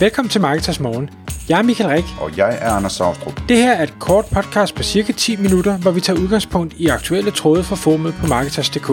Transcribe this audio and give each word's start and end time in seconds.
Velkommen 0.00 0.30
til 0.30 0.40
Marketers 0.40 0.80
Morgen. 0.80 1.10
Jeg 1.48 1.58
er 1.58 1.62
Michael 1.62 1.90
Rik. 1.90 2.04
Og 2.20 2.36
jeg 2.36 2.58
er 2.60 2.70
Anders 2.70 2.92
Saustrup. 2.92 3.40
Det 3.48 3.56
her 3.56 3.72
er 3.72 3.82
et 3.82 3.94
kort 4.00 4.24
podcast 4.32 4.74
på 4.74 4.82
cirka 4.82 5.12
10 5.12 5.36
minutter, 5.36 5.78
hvor 5.78 5.90
vi 5.90 6.00
tager 6.00 6.20
udgangspunkt 6.20 6.74
i 6.74 6.86
aktuelle 6.86 7.30
tråde 7.30 7.64
fra 7.64 7.76
formet 7.76 8.14
på 8.20 8.26
Marketers.dk. 8.26 8.86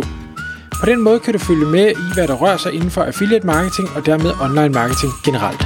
På 0.81 0.85
den 0.85 1.01
måde 1.01 1.19
kan 1.19 1.33
du 1.33 1.39
følge 1.39 1.65
med 1.65 1.91
i, 1.91 2.13
hvad 2.13 2.27
der 2.27 2.33
rører 2.33 2.57
sig 2.57 2.73
inden 2.73 2.91
for 2.91 3.03
affiliate 3.03 3.45
marketing 3.45 3.87
og 3.95 4.05
dermed 4.05 4.31
online 4.41 4.73
marketing 4.79 5.11
generelt. 5.25 5.61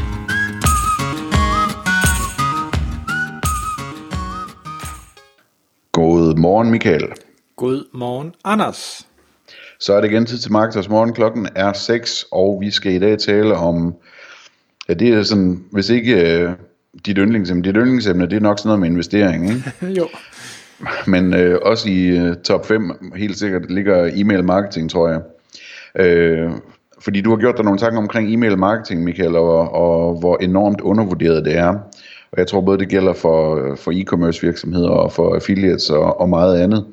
God 5.92 6.36
morgen, 6.36 6.72
Michael. 6.72 7.08
God 7.56 7.84
morgen, 7.94 8.34
Anders. 8.44 9.08
Så 9.80 9.94
er 9.94 10.02
det 10.02 10.12
igen 10.12 10.26
tid 10.26 10.38
til 10.38 10.52
Marketers 10.52 10.90
Morgen. 10.90 11.14
Klokken 11.14 11.50
er 11.56 11.74
6, 11.74 12.26
og 12.32 12.58
vi 12.62 12.72
skal 12.72 12.92
i 12.92 13.00
dag 13.00 13.20
tale 13.20 13.56
om... 13.56 13.96
Ja, 14.90 14.94
det 14.94 15.10
er 15.10 15.24
sådan, 15.24 15.64
hvis 15.72 15.90
ikke 15.90 16.46
uh, 16.46 16.52
dit 17.06 17.18
yndlingsemne, 17.18 17.64
dit 17.64 17.76
yndlingsemne, 17.76 18.26
det 18.26 18.36
er 18.36 18.40
nok 18.40 18.60
sådan 18.60 18.68
noget 18.68 18.80
med 18.80 18.90
investering, 18.90 19.50
ikke? 19.50 19.74
jo. 20.00 20.08
Men 21.08 21.34
uh, 21.34 21.56
også 21.62 21.90
i 21.90 22.22
uh, 22.22 22.36
top 22.36 22.66
5 22.66 22.92
helt 23.16 23.38
sikkert 23.38 23.72
ligger 23.72 24.10
e-mail 24.14 24.44
marketing, 24.44 24.90
tror 24.90 25.10
jeg. 25.10 25.22
Uh, 26.00 26.52
fordi 27.00 27.22
du 27.22 27.30
har 27.30 27.38
gjort 27.38 27.58
dig 27.58 27.66
nogle 27.66 27.80
tanker 27.80 27.98
omkring 27.98 28.34
e-mail 28.34 28.58
marketing, 28.58 29.04
Michael, 29.04 29.36
og, 29.36 29.72
og 29.74 30.20
hvor 30.20 30.38
enormt 30.38 30.82
undervurderet 30.82 31.46
det 31.46 31.58
er. 31.58 31.74
Og 32.32 32.38
jeg 32.38 32.48
tror 32.48 32.62
både 32.62 32.78
det 32.78 32.90
gælder 32.90 33.14
for, 33.14 33.76
for 33.76 33.92
e-commerce 33.92 34.42
virksomheder 34.42 34.90
og 34.90 35.12
for 35.12 35.36
affiliates 35.36 35.90
og, 35.90 36.22
og 36.22 36.30
meget 36.30 36.60
andet. 36.60 36.86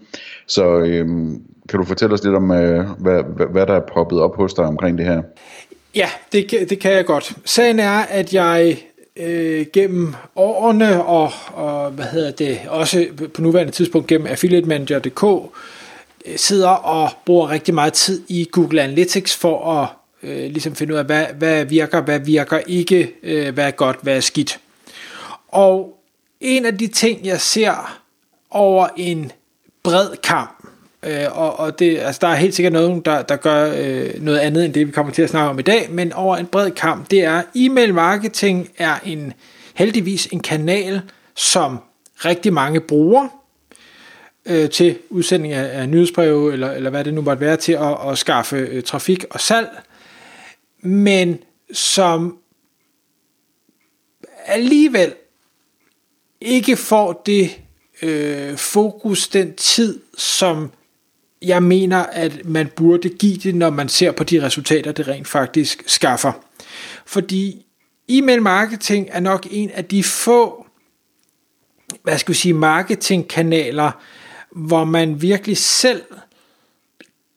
Så 0.46 0.78
øhm, 0.78 1.42
kan 1.68 1.78
du 1.78 1.84
fortælle 1.84 2.14
os 2.14 2.24
lidt 2.24 2.34
om, 2.34 2.50
øh, 2.50 2.84
hvad, 2.98 3.22
hvad, 3.36 3.46
hvad 3.46 3.66
der 3.66 3.74
er 3.74 3.86
poppet 3.94 4.20
op 4.20 4.36
hos 4.36 4.54
dig 4.54 4.64
omkring 4.64 4.98
det 4.98 5.06
her? 5.06 5.22
Ja, 5.96 6.10
det, 6.32 6.50
det 6.70 6.78
kan 6.78 6.92
jeg 6.92 7.06
godt. 7.06 7.32
Sagen 7.44 7.78
er, 7.78 7.98
at 7.98 8.34
jeg 8.34 8.78
øh, 9.16 9.66
gennem 9.72 10.14
årene 10.36 11.04
og, 11.04 11.32
og 11.46 11.90
hvad 11.90 12.04
hedder 12.04 12.30
det, 12.30 12.60
også 12.68 13.06
på 13.34 13.42
nuværende 13.42 13.72
tidspunkt 13.72 14.06
gennem 14.06 14.26
affiliatemanager.dk 14.26 15.52
øh, 16.26 16.36
sidder 16.36 16.68
og 16.68 17.10
bruger 17.24 17.50
rigtig 17.50 17.74
meget 17.74 17.92
tid 17.92 18.22
i 18.28 18.48
Google 18.52 18.82
Analytics 18.82 19.36
for 19.36 19.80
at 19.82 19.88
øh, 20.22 20.50
ligesom 20.50 20.74
finde 20.74 20.92
ud 20.92 20.98
af, 20.98 21.04
hvad, 21.04 21.26
hvad 21.38 21.64
virker, 21.64 22.00
hvad 22.00 22.20
virker 22.20 22.58
ikke, 22.66 23.14
øh, 23.22 23.54
hvad 23.54 23.66
er 23.66 23.70
godt, 23.70 23.96
hvad 24.02 24.16
er 24.16 24.20
skidt. 24.20 24.60
Og 25.48 26.00
en 26.40 26.66
af 26.66 26.78
de 26.78 26.86
ting, 26.86 27.26
jeg 27.26 27.40
ser 27.40 28.00
over 28.50 28.88
en 28.96 29.32
bred 29.82 30.16
kamp, 30.22 30.53
øh, 31.06 31.38
og, 31.38 31.58
og 31.58 31.78
det, 31.78 31.98
altså 31.98 32.18
der 32.22 32.28
er 32.28 32.34
helt 32.34 32.54
sikkert 32.54 32.72
nogen, 32.72 33.00
der, 33.00 33.22
der 33.22 33.36
gør 33.36 33.74
øh, 33.78 34.22
noget 34.22 34.38
andet 34.38 34.64
end 34.64 34.74
det, 34.74 34.86
vi 34.86 34.92
kommer 34.92 35.12
til 35.12 35.22
at 35.22 35.30
snakke 35.30 35.50
om 35.50 35.58
i 35.58 35.62
dag, 35.62 35.90
men 35.90 36.12
over 36.12 36.36
en 36.36 36.46
bred 36.46 36.70
kamp, 36.70 37.10
det 37.10 37.24
er, 37.24 37.42
e-mail 37.54 37.94
marketing 37.94 38.68
er 38.78 38.94
en 39.04 39.32
heldigvis 39.74 40.26
en 40.26 40.40
kanal, 40.40 41.00
som 41.36 41.78
rigtig 42.24 42.52
mange 42.52 42.80
bruger 42.80 43.28
øh, 44.46 44.70
til 44.70 44.98
udsending 45.10 45.54
af, 45.54 45.80
af 45.80 45.88
nyhedsbreve, 45.88 46.52
eller, 46.52 46.70
eller 46.70 46.90
hvad 46.90 47.04
det 47.04 47.14
nu 47.14 47.20
måtte 47.20 47.40
være, 47.40 47.56
til 47.56 47.72
at, 47.72 48.10
at 48.10 48.18
skaffe 48.18 48.56
øh, 48.56 48.82
trafik 48.82 49.24
og 49.30 49.40
salg, 49.40 49.68
men 50.82 51.38
som 51.72 52.38
alligevel 54.46 55.14
ikke 56.40 56.76
får 56.76 57.22
det 57.26 57.50
øh, 58.02 58.56
fokus, 58.56 59.28
den 59.28 59.54
tid, 59.54 60.00
som 60.18 60.70
jeg 61.46 61.62
mener, 61.62 61.98
at 61.98 62.44
man 62.44 62.66
burde 62.76 63.08
give 63.08 63.36
det, 63.36 63.54
når 63.54 63.70
man 63.70 63.88
ser 63.88 64.12
på 64.12 64.24
de 64.24 64.42
resultater, 64.42 64.92
det 64.92 65.08
rent 65.08 65.28
faktisk 65.28 65.82
skaffer. 65.86 66.32
Fordi 67.06 67.66
e-mail 68.08 68.42
marketing 68.42 69.08
er 69.10 69.20
nok 69.20 69.46
en 69.50 69.70
af 69.70 69.84
de 69.84 70.04
få, 70.04 70.66
hvad 72.02 72.18
skal 72.18 72.32
vi 72.32 72.38
sige, 72.38 72.54
marketingkanaler, 72.54 73.90
hvor 74.50 74.84
man 74.84 75.22
virkelig 75.22 75.56
selv 75.56 76.02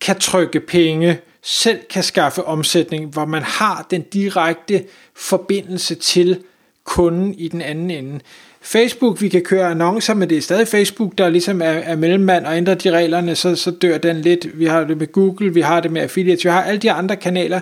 kan 0.02 0.20
trykke 0.20 0.60
penge, 0.60 1.20
selv 1.42 1.80
kan 1.90 2.04
skaffe 2.04 2.44
omsætning, 2.44 3.10
hvor 3.10 3.26
man 3.26 3.44
har 3.44 3.88
den 3.92 4.02
direkte 4.02 4.86
forbindelse 5.16 5.96
til 5.96 6.44
kunden 6.88 7.34
i 7.38 7.48
den 7.48 7.62
anden 7.62 7.92
ende. 7.92 8.20
Facebook, 8.62 9.22
vi 9.22 9.30
kan 9.30 9.42
køre 9.42 9.72
annoncer, 9.72 10.14
men 10.14 10.30
det 10.30 10.38
er 10.38 10.42
stadig 10.42 10.68
Facebook, 10.68 11.18
der 11.18 11.30
ligesom 11.30 11.62
er, 11.62 11.66
er 11.66 11.96
mellemmand, 11.96 12.46
og 12.46 12.58
ændrer 12.58 12.74
de 12.74 12.92
reglerne, 12.92 13.36
så, 13.36 13.56
så 13.56 13.72
dør 13.72 13.98
den 13.98 14.22
lidt. 14.22 14.60
Vi 14.60 14.66
har 14.66 14.84
det 14.84 14.98
med 14.98 15.12
Google, 15.12 15.54
vi 15.54 15.62
har 15.62 15.80
det 15.80 15.92
med 15.92 16.02
affiliates, 16.02 16.46
vi 16.46 16.50
har 16.50 16.64
alle 16.64 16.80
de 16.80 16.92
andre 16.92 17.16
kanaler, 17.16 17.60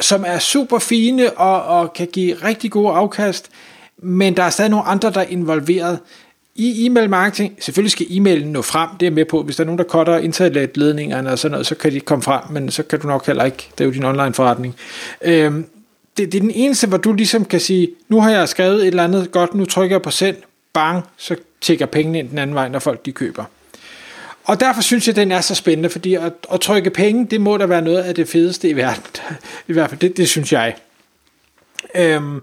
som 0.00 0.24
er 0.26 0.38
super 0.38 0.78
fine 0.78 1.30
og, 1.30 1.62
og 1.62 1.92
kan 1.92 2.08
give 2.12 2.34
rigtig 2.34 2.70
gode 2.70 2.92
afkast, 2.92 3.50
men 3.98 4.36
der 4.36 4.42
er 4.42 4.50
stadig 4.50 4.70
nogle 4.70 4.86
andre, 4.86 5.10
der 5.10 5.20
er 5.20 5.26
involveret. 5.28 5.98
I 6.54 6.86
e-mail 6.86 7.10
marketing, 7.10 7.56
selvfølgelig 7.60 7.90
skal 7.90 8.06
e-mailen 8.10 8.52
nå 8.52 8.62
frem, 8.62 8.88
det 9.00 9.06
er 9.06 9.10
med 9.10 9.24
på, 9.24 9.42
hvis 9.42 9.56
der 9.56 9.62
er 9.62 9.66
nogen, 9.66 9.78
der 9.78 9.84
cutter 9.84 10.18
internetledningerne 10.18 11.30
og 11.30 11.38
sådan 11.38 11.52
noget, 11.52 11.66
så 11.66 11.74
kan 11.74 11.92
de 11.92 12.00
komme 12.00 12.22
frem, 12.22 12.42
men 12.50 12.70
så 12.70 12.82
kan 12.82 13.00
du 13.00 13.06
nok 13.06 13.26
heller 13.26 13.44
ikke, 13.44 13.68
det 13.78 13.84
er 13.84 13.84
jo 13.84 13.92
din 13.92 14.04
online 14.04 14.34
forretning. 14.34 14.74
Øhm, 15.22 15.66
det, 16.16 16.32
det 16.32 16.34
er 16.34 16.40
den 16.40 16.50
eneste, 16.50 16.86
hvor 16.86 16.96
du 16.96 17.12
ligesom 17.12 17.44
kan 17.44 17.60
sige, 17.60 17.90
nu 18.08 18.20
har 18.20 18.30
jeg 18.30 18.48
skrevet 18.48 18.80
et 18.80 18.86
eller 18.86 19.04
andet 19.04 19.32
godt, 19.32 19.54
nu 19.54 19.64
trykker 19.64 19.94
jeg 19.96 20.02
på 20.02 20.10
send, 20.10 20.36
bang, 20.72 21.04
så 21.16 21.36
tækker 21.60 21.86
pengene 21.86 22.18
ind 22.18 22.28
den 22.28 22.38
anden 22.38 22.54
vej, 22.54 22.68
når 22.68 22.78
folk 22.78 23.06
de 23.06 23.12
køber. 23.12 23.44
Og 24.44 24.60
derfor 24.60 24.82
synes 24.82 25.06
jeg, 25.06 25.16
den 25.16 25.32
er 25.32 25.40
så 25.40 25.54
spændende, 25.54 25.90
fordi 25.90 26.14
at, 26.14 26.32
at 26.52 26.60
trykke 26.60 26.90
penge, 26.90 27.26
det 27.26 27.40
må 27.40 27.56
da 27.56 27.66
være 27.66 27.82
noget 27.82 28.02
af 28.02 28.14
det 28.14 28.28
fedeste 28.28 28.68
i 28.68 28.76
verden. 28.76 29.02
I 29.68 29.72
hvert 29.72 29.90
fald, 29.90 30.00
det, 30.00 30.16
det 30.16 30.28
synes 30.28 30.52
jeg. 30.52 30.76
Øhm, 31.94 32.40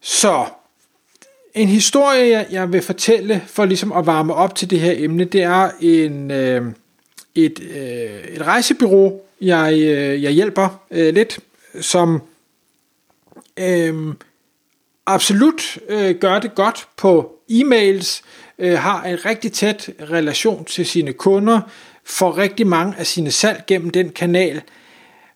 så 0.00 0.44
en 1.54 1.68
historie, 1.68 2.46
jeg 2.50 2.72
vil 2.72 2.82
fortælle 2.82 3.42
for 3.46 3.64
ligesom 3.64 3.92
at 3.92 4.06
varme 4.06 4.34
op 4.34 4.54
til 4.54 4.70
det 4.70 4.80
her 4.80 4.94
emne, 4.96 5.24
det 5.24 5.42
er 5.42 5.70
en, 5.80 6.30
øh, 6.30 6.72
et, 7.34 7.60
øh, 7.60 8.34
et 8.34 8.42
rejsebyrå, 8.46 9.24
jeg, 9.40 9.72
øh, 9.72 10.22
jeg 10.22 10.32
hjælper 10.32 10.80
øh, 10.90 11.14
lidt, 11.14 11.38
som 11.80 12.22
øh, 13.56 14.14
absolut 15.06 15.78
øh, 15.88 16.14
gør 16.14 16.38
det 16.38 16.54
godt 16.54 16.88
på 16.96 17.38
e-mails, 17.50 18.22
øh, 18.58 18.78
har 18.78 19.02
en 19.02 19.24
rigtig 19.24 19.52
tæt 19.52 19.90
relation 20.10 20.64
til 20.64 20.86
sine 20.86 21.12
kunder, 21.12 21.60
får 22.04 22.38
rigtig 22.38 22.66
mange 22.66 22.94
af 22.98 23.06
sine 23.06 23.30
salg 23.30 23.64
gennem 23.66 23.90
den 23.90 24.08
kanal, 24.08 24.62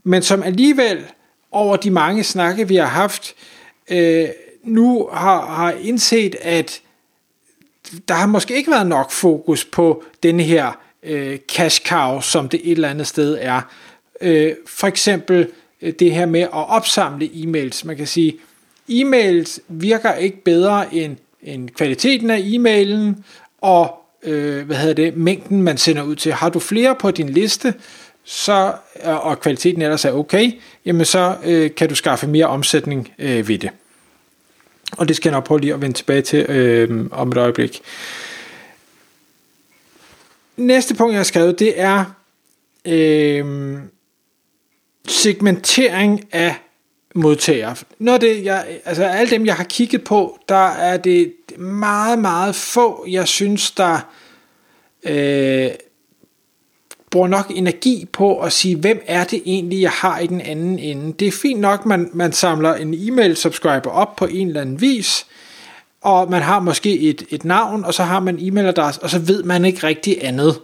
men 0.05 0.23
som 0.23 0.43
alligevel 0.43 1.05
over 1.51 1.77
de 1.77 1.91
mange 1.91 2.25
snakke, 2.25 2.69
vi 2.69 2.77
har 2.77 2.87
haft, 2.87 3.35
øh, 3.91 4.29
nu 4.63 5.09
har, 5.13 5.47
har 5.47 5.73
indset, 5.73 6.37
at 6.41 6.81
der 8.09 8.15
har 8.15 8.27
måske 8.27 8.57
ikke 8.57 8.71
været 8.71 8.87
nok 8.87 9.11
fokus 9.11 9.65
på 9.65 10.05
den 10.23 10.41
her 10.41 10.73
øh, 11.03 11.39
cash 11.39 11.87
cow, 11.87 12.21
som 12.21 12.49
det 12.49 12.61
et 12.65 12.73
eller 12.73 12.89
andet 12.89 13.07
sted 13.07 13.39
er. 13.41 13.61
Øh, 14.21 14.55
for 14.67 14.87
eksempel 14.87 15.49
Øh, 15.87 15.93
det 15.99 16.15
her 16.15 16.27
med 16.27 16.41
at 16.41 16.51
opsamle 16.53 17.27
e-mails. 17.27 17.87
Man 17.87 17.97
kan 17.97 18.07
sige, 18.07 18.37
e-mails 18.91 19.59
virker 19.69 20.15
ikke 20.15 20.43
bedre 20.45 20.95
end, 20.95 21.17
end 21.43 21.71
kvaliteten 21.71 22.31
af 22.31 22.39
e-mailen 22.39 23.25
og 23.61 23.95
øh, 24.23 24.67
hvad 24.67 24.77
hedder 24.77 24.95
det, 24.95 25.17
mængden 25.17 25.63
man 25.63 25.79
sender 25.79 26.03
ud 26.03 26.17
til. 26.17 26.33
Har 26.33 26.49
du 26.49 26.59
flere 26.59 26.95
på 26.95 27.11
din 27.11 27.29
liste, 27.29 27.75
så, 28.25 28.73
øh, 29.05 29.27
og 29.27 29.41
kvaliteten 29.41 29.83
ellers 29.83 30.05
er 30.05 30.13
okay, 30.13 30.53
jamen 30.85 31.05
så 31.05 31.37
øh, 31.45 31.75
kan 31.75 31.89
du 31.89 31.95
skaffe 31.95 32.27
mere 32.27 32.47
omsætning 32.47 33.13
øh, 33.19 33.49
ved 33.49 33.59
det. 33.59 33.71
Og 34.97 35.09
det 35.09 35.17
skal 35.17 35.29
jeg 35.29 35.37
nok 35.37 35.45
prøve 35.45 35.61
lige 35.61 35.75
at 35.75 35.81
vende 35.81 35.97
tilbage 35.97 36.23
til 36.23 36.39
øh, 36.39 37.07
om 37.11 37.29
et 37.29 37.37
øjeblik. 37.39 37.81
Næste 40.57 40.95
punkt, 40.95 41.13
jeg 41.13 41.19
har 41.19 41.25
skrevet, 41.25 41.59
det 41.59 41.81
er 41.81 42.05
øh, 42.85 43.79
segmentering 45.09 46.25
af 46.33 46.55
modtagere. 47.15 47.77
Når 47.99 48.19
det, 48.19 48.45
jeg, 48.45 48.67
altså 48.85 49.05
alle 49.05 49.31
dem, 49.31 49.47
jeg 49.47 49.55
har 49.55 49.65
kigget 49.65 50.05
på, 50.05 50.39
der 50.49 50.67
er 50.67 50.97
det 50.97 51.33
meget, 51.59 52.19
meget 52.19 52.55
få, 52.55 53.07
jeg 53.09 53.29
synes, 53.29 53.71
der 53.71 54.01
øh, 55.03 55.71
bruger 57.11 57.29
nok 57.29 57.53
energi 57.55 58.07
på 58.13 58.41
at 58.41 58.53
sige, 58.53 58.77
hvem 58.77 59.03
er 59.07 59.25
det 59.25 59.43
egentlig, 59.45 59.83
jeg 59.83 59.91
har 59.91 60.19
i 60.19 60.27
den 60.27 60.41
anden 60.41 60.79
ende. 60.79 61.13
Det 61.13 61.29
er 61.29 61.33
fint 61.33 61.61
nok, 61.61 61.87
man, 61.87 62.11
man 62.13 62.33
samler 62.33 62.75
en 62.75 62.95
e-mail 62.95 63.37
subscriber 63.37 63.91
op 63.91 64.17
på 64.17 64.27
en 64.27 64.49
eller 64.49 64.61
anden 64.61 64.81
vis, 64.81 65.27
og 66.01 66.31
man 66.31 66.43
har 66.43 66.61
måske 66.61 66.99
et, 66.99 67.27
et 67.31 67.45
navn, 67.45 67.85
og 67.85 67.95
så 67.95 68.03
har 68.03 68.21
man 68.21 68.39
en 68.39 68.53
e-mailadresse, 68.53 69.03
og 69.03 69.11
så 69.11 69.19
ved 69.19 69.43
man 69.43 69.65
ikke 69.65 69.87
rigtig 69.87 70.25
andet. 70.25 70.61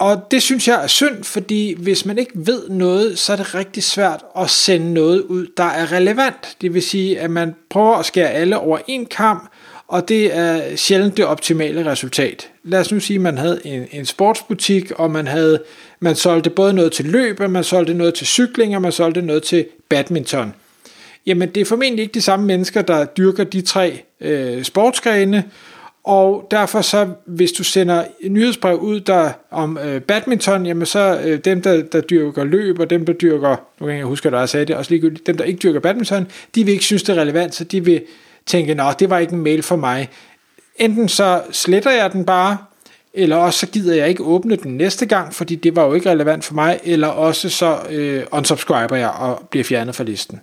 Og 0.00 0.30
det 0.30 0.42
synes 0.42 0.68
jeg 0.68 0.82
er 0.82 0.86
synd, 0.86 1.24
fordi 1.24 1.74
hvis 1.78 2.06
man 2.06 2.18
ikke 2.18 2.32
ved 2.34 2.68
noget, 2.68 3.18
så 3.18 3.32
er 3.32 3.36
det 3.36 3.54
rigtig 3.54 3.82
svært 3.82 4.24
at 4.38 4.50
sende 4.50 4.92
noget 4.92 5.20
ud, 5.20 5.46
der 5.56 5.64
er 5.64 5.92
relevant. 5.92 6.56
Det 6.60 6.74
vil 6.74 6.82
sige, 6.82 7.20
at 7.20 7.30
man 7.30 7.54
prøver 7.70 7.96
at 7.96 8.06
skære 8.06 8.30
alle 8.30 8.58
over 8.58 8.78
en 8.86 9.06
kamp, 9.06 9.50
og 9.88 10.08
det 10.08 10.36
er 10.36 10.76
sjældent 10.76 11.16
det 11.16 11.24
optimale 11.24 11.90
resultat. 11.90 12.48
Lad 12.64 12.80
os 12.80 12.92
nu 12.92 13.00
sige, 13.00 13.14
at 13.14 13.20
man 13.20 13.38
havde 13.38 13.60
en, 13.64 13.86
en 13.92 14.06
sportsbutik, 14.06 14.90
og 14.90 15.10
man 15.10 15.26
havde 15.26 15.62
man 16.00 16.16
solgte 16.16 16.50
både 16.50 16.72
noget 16.72 16.92
til 16.92 17.04
løb, 17.04 17.40
og 17.40 17.50
man 17.50 17.64
solgte 17.64 17.94
noget 17.94 18.14
til 18.14 18.26
cykling, 18.26 18.76
og 18.76 18.82
man 18.82 18.92
solgte 18.92 19.22
noget 19.22 19.42
til 19.42 19.66
badminton. 19.88 20.54
jamen 21.26 21.48
det 21.48 21.60
er 21.60 21.64
formentlig 21.64 22.02
ikke 22.02 22.14
de 22.14 22.22
samme 22.22 22.46
mennesker, 22.46 22.82
der 22.82 23.04
dyrker 23.04 23.44
de 23.44 23.60
tre 23.60 24.02
øh, 24.20 24.64
sportsgrene, 24.64 25.44
og 26.10 26.46
derfor 26.50 26.80
så, 26.80 27.08
hvis 27.26 27.52
du 27.52 27.64
sender 27.64 28.04
nyhedsbrev 28.28 28.78
ud 28.78 29.00
der 29.00 29.32
om 29.50 29.78
øh, 29.78 30.00
badminton, 30.00 30.66
jamen 30.66 30.86
så 30.86 31.20
øh, 31.24 31.38
dem, 31.38 31.62
der, 31.62 31.82
der 31.82 32.00
dyrker 32.00 32.44
løb, 32.44 32.78
og 32.78 32.90
dem, 32.90 33.06
der 33.06 33.12
dyrker, 33.12 33.56
nu 33.80 33.86
kan 33.86 33.96
jeg 33.96 34.04
huske, 34.04 34.28
at 34.28 34.34
jeg 34.34 34.48
sagde 34.48 34.66
det, 34.66 34.76
også 34.76 34.90
ligegyldigt, 34.90 35.26
dem, 35.26 35.36
der 35.36 35.44
ikke 35.44 35.58
dyrker 35.58 35.80
badminton, 35.80 36.26
de 36.54 36.64
vil 36.64 36.72
ikke 36.72 36.84
synes, 36.84 37.02
det 37.02 37.16
er 37.16 37.20
relevant, 37.20 37.54
så 37.54 37.64
de 37.64 37.84
vil 37.84 38.02
tænke, 38.46 38.74
nå, 38.74 38.84
det 38.98 39.10
var 39.10 39.18
ikke 39.18 39.32
en 39.32 39.42
mail 39.42 39.62
for 39.62 39.76
mig. 39.76 40.08
Enten 40.76 41.08
så 41.08 41.42
sletter 41.52 41.90
jeg 41.90 42.12
den 42.12 42.24
bare, 42.24 42.58
eller 43.14 43.36
også 43.36 43.58
så 43.58 43.66
gider 43.66 43.94
jeg 43.94 44.08
ikke 44.08 44.22
åbne 44.22 44.56
den 44.56 44.76
næste 44.76 45.06
gang, 45.06 45.34
fordi 45.34 45.54
det 45.54 45.76
var 45.76 45.86
jo 45.86 45.94
ikke 45.94 46.10
relevant 46.10 46.44
for 46.44 46.54
mig, 46.54 46.80
eller 46.84 47.08
også 47.08 47.48
så 47.48 47.78
øh, 47.90 48.22
unsubscriber 48.32 48.96
jeg 48.96 49.10
og 49.10 49.46
bliver 49.50 49.64
fjernet 49.64 49.94
fra 49.94 50.04
listen. 50.04 50.40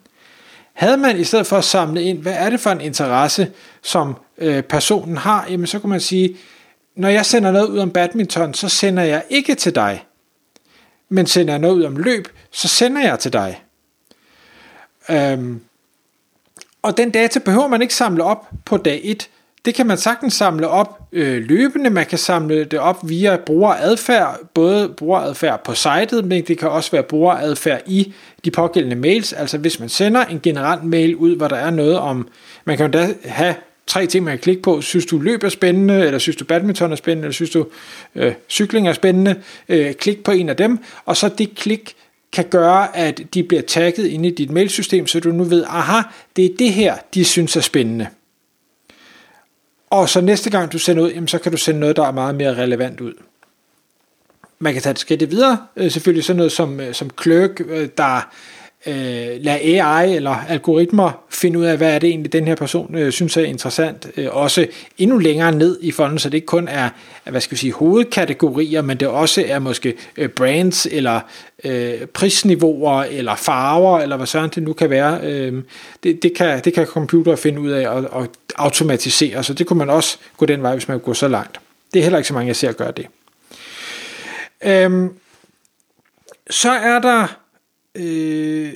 Havde 0.77 0.97
man 0.97 1.19
i 1.19 1.23
stedet 1.23 1.47
for 1.47 1.57
at 1.57 1.63
samle 1.63 2.03
ind, 2.03 2.21
hvad 2.21 2.33
er 2.33 2.49
det 2.49 2.59
for 2.59 2.69
en 2.69 2.81
interesse, 2.81 3.51
som 3.81 4.15
øh, 4.37 4.63
personen 4.63 5.17
har, 5.17 5.47
jamen 5.49 5.67
så 5.67 5.79
kunne 5.79 5.89
man 5.89 5.99
sige, 5.99 6.37
når 6.95 7.09
jeg 7.09 7.25
sender 7.25 7.51
noget 7.51 7.67
ud 7.67 7.77
om 7.77 7.91
badminton, 7.91 8.53
så 8.53 8.69
sender 8.69 9.03
jeg 9.03 9.23
ikke 9.29 9.55
til 9.55 9.75
dig. 9.75 10.05
Men 11.09 11.25
sender 11.27 11.53
jeg 11.53 11.59
noget 11.59 11.75
ud 11.75 11.83
om 11.83 11.97
løb, 11.97 12.27
så 12.51 12.67
sender 12.67 13.01
jeg 13.01 13.19
til 13.19 13.33
dig. 13.33 13.63
Øhm, 15.09 15.61
og 16.81 16.97
den 16.97 17.11
data 17.11 17.39
behøver 17.39 17.67
man 17.67 17.81
ikke 17.81 17.95
samle 17.95 18.23
op 18.23 18.49
på 18.65 18.77
dag 18.77 19.01
1. 19.03 19.29
Det 19.67 19.75
kan 19.75 19.87
man 19.87 19.97
sagtens 19.97 20.33
samle 20.33 20.67
op 20.67 20.99
øh, 21.11 21.43
løbende. 21.43 21.89
Man 21.89 22.05
kan 22.05 22.17
samle 22.17 22.63
det 22.63 22.79
op 22.79 23.09
via 23.09 23.37
brugeradfærd, 23.45 24.39
både 24.53 24.89
brugeradfærd 24.89 25.63
på 25.63 25.73
sitet, 25.73 26.25
men 26.25 26.43
det 26.43 26.57
kan 26.57 26.69
også 26.69 26.91
være 26.91 27.03
brugeradfærd 27.03 27.81
i 27.85 28.13
de 28.45 28.51
pågældende 28.51 28.95
mails. 28.95 29.33
Altså 29.33 29.57
hvis 29.57 29.79
man 29.79 29.89
sender 29.89 30.25
en 30.25 30.39
generel 30.43 30.83
mail 30.83 31.15
ud, 31.15 31.35
hvor 31.35 31.47
der 31.47 31.55
er 31.55 31.69
noget 31.69 31.97
om, 31.97 32.27
man 32.65 32.77
kan 32.77 32.85
jo 32.85 32.91
da 32.91 33.13
have 33.25 33.55
tre 33.87 34.05
ting, 34.05 34.25
man 34.25 34.31
kan 34.31 34.39
klikke 34.39 34.61
på. 34.61 34.81
Synes 34.81 35.05
du 35.05 35.19
løb 35.19 35.43
er 35.43 35.49
spændende, 35.49 36.05
eller 36.05 36.19
synes 36.19 36.35
du 36.35 36.45
badminton 36.45 36.91
er 36.91 36.95
spændende, 36.95 37.25
eller 37.25 37.33
synes 37.33 37.49
du 37.49 37.65
øh, 38.15 38.33
cykling 38.49 38.87
er 38.87 38.93
spændende. 38.93 39.35
Øh, 39.69 39.93
klik 39.93 40.23
på 40.23 40.31
en 40.31 40.49
af 40.49 40.55
dem, 40.55 40.79
og 41.05 41.17
så 41.17 41.29
det 41.37 41.55
klik 41.55 41.95
kan 42.33 42.45
gøre, 42.49 42.97
at 42.97 43.21
de 43.33 43.43
bliver 43.43 43.61
tagget 43.61 44.05
ind 44.05 44.25
i 44.25 44.29
dit 44.29 44.51
mailsystem, 44.51 45.07
så 45.07 45.19
du 45.19 45.29
nu 45.29 45.43
ved, 45.43 45.63
aha, 45.67 46.01
det 46.35 46.45
er 46.45 46.49
det 46.59 46.73
her, 46.73 46.95
de 47.13 47.25
synes 47.25 47.55
er 47.55 47.61
spændende. 47.61 48.07
Og 49.89 50.09
så 50.09 50.21
næste 50.21 50.49
gang 50.49 50.71
du 50.71 50.79
sender 50.79 51.03
ud, 51.03 51.11
jamen, 51.11 51.27
så 51.27 51.37
kan 51.39 51.51
du 51.51 51.57
sende 51.57 51.79
noget, 51.79 51.95
der 51.95 52.03
er 52.03 52.11
meget 52.11 52.35
mere 52.35 52.55
relevant 52.55 53.01
ud. 53.01 53.13
Man 54.59 54.73
kan 54.73 54.81
tage 54.81 54.91
et 54.91 54.99
skridt 54.99 55.31
videre, 55.31 55.67
øh, 55.75 55.91
selvfølgelig 55.91 56.23
sådan 56.23 56.37
noget 56.37 56.51
som, 56.51 56.79
øh, 56.79 56.93
som 56.93 57.09
Clerk, 57.21 57.61
øh, 57.67 57.89
der 57.97 58.29
øh, 58.85 58.93
lade 59.39 59.81
AI 59.81 60.15
eller 60.15 60.45
algoritmer 60.49 61.11
finde 61.29 61.59
ud 61.59 61.65
af, 61.65 61.77
hvad 61.77 61.95
er 61.95 61.99
det 61.99 62.09
egentlig, 62.09 62.33
den 62.33 62.47
her 62.47 62.55
person 62.55 62.95
øh, 62.95 63.11
synes 63.11 63.37
er 63.37 63.43
interessant. 63.43 64.07
Øh, 64.17 64.27
også 64.31 64.67
endnu 64.97 65.17
længere 65.17 65.51
ned 65.51 65.79
i 65.81 65.91
fonden, 65.91 66.19
så 66.19 66.29
det 66.29 66.37
ikke 66.37 66.45
kun 66.45 66.67
er 66.67 66.89
hvad 67.29 67.41
skal 67.41 67.51
vi 67.51 67.57
sige, 67.57 67.73
hovedkategorier, 67.73 68.81
men 68.81 68.97
det 68.97 69.07
også 69.07 69.43
er 69.47 69.59
måske 69.59 69.93
øh, 70.17 70.29
brands 70.29 70.85
eller 70.85 71.19
øh, 71.63 72.05
prisniveauer 72.05 73.03
eller 73.03 73.35
farver, 73.35 73.99
eller 73.99 74.17
hvad 74.17 74.27
sådan 74.27 74.49
det 74.49 74.63
nu 74.63 74.73
kan 74.73 74.89
være. 74.89 75.19
Øh, 75.23 75.63
det, 76.03 76.23
det, 76.23 76.35
kan, 76.35 76.61
det 76.63 76.73
kan 76.73 76.85
computer 76.85 77.35
finde 77.35 77.61
ud 77.61 77.71
af 77.71 77.87
og, 77.87 78.07
og 78.11 78.27
automatisere, 78.55 79.43
så 79.43 79.53
det 79.53 79.67
kunne 79.67 79.79
man 79.79 79.89
også 79.89 80.17
gå 80.37 80.45
den 80.45 80.61
vej, 80.61 80.73
hvis 80.73 80.87
man 80.87 80.99
går 80.99 81.13
så 81.13 81.27
langt. 81.27 81.59
Det 81.93 81.99
er 81.99 82.03
heller 82.03 82.17
ikke 82.17 82.27
så 82.27 82.33
mange, 82.33 82.47
jeg 82.47 82.55
ser 82.55 82.71
gøre 82.71 82.91
det. 82.91 83.07
Øhm, 84.63 85.09
så 86.49 86.71
er 86.71 86.99
der 86.99 87.37
øh, 87.97 88.73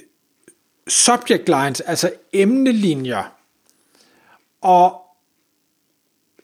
subject 0.88 1.50
lines, 1.50 1.82
altså 1.82 2.12
emnelinjer. 2.34 3.34
Og 4.62 5.02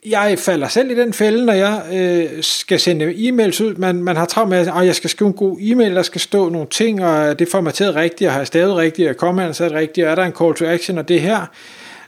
jeg 0.06 0.40
falder 0.40 0.68
selv 0.68 0.92
i 0.92 0.96
den 0.96 1.14
fælde, 1.14 1.46
når 1.46 1.54
jeg 1.54 1.86
øh, 1.94 2.44
skal 2.44 2.80
sende 2.80 3.06
e-mails 3.06 3.64
ud. 3.64 3.76
Man, 3.76 4.04
man 4.04 4.16
har 4.16 4.26
travlt 4.26 4.50
med, 4.50 4.58
at 4.58 4.86
jeg 4.86 4.96
skal 4.96 5.10
skrive 5.10 5.28
en 5.28 5.34
god 5.34 5.58
e-mail, 5.62 5.96
der 5.96 6.02
skal 6.02 6.22
stå 6.22 6.50
nogle 6.50 6.68
ting, 6.68 7.04
og 7.04 7.40
det 7.40 7.48
er 7.48 7.52
formateret 7.52 7.96
rigtigt, 7.96 8.28
og 8.28 8.34
har 8.34 8.40
jeg 8.40 8.48
stavet 8.48 8.76
rigtigt, 8.76 9.10
og 9.10 9.18
kommer 9.18 9.52
sat 9.52 9.72
rigtigt, 9.72 10.06
og 10.06 10.12
er 10.12 10.16
der 10.16 10.24
en 10.24 10.32
call 10.32 10.56
to 10.56 10.66
action, 10.66 10.98
og 10.98 11.08
det 11.08 11.22
her. 11.22 11.46